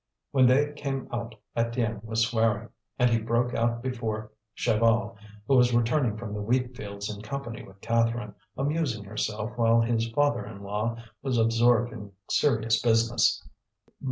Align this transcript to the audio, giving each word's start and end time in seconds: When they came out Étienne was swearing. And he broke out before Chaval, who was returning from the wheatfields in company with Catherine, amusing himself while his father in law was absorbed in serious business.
When 0.31 0.47
they 0.47 0.73
came 0.73 1.07
out 1.13 1.35
Étienne 1.55 2.03
was 2.03 2.25
swearing. 2.25 2.69
And 2.97 3.07
he 3.11 3.19
broke 3.19 3.53
out 3.53 3.83
before 3.83 4.31
Chaval, 4.57 5.15
who 5.45 5.55
was 5.55 5.75
returning 5.75 6.17
from 6.17 6.33
the 6.33 6.41
wheatfields 6.41 7.07
in 7.15 7.21
company 7.21 7.61
with 7.63 7.81
Catherine, 7.81 8.33
amusing 8.57 9.03
himself 9.03 9.51
while 9.57 9.81
his 9.81 10.09
father 10.09 10.43
in 10.43 10.63
law 10.63 10.97
was 11.21 11.37
absorbed 11.37 11.93
in 11.93 12.13
serious 12.31 12.81
business. 12.81 13.47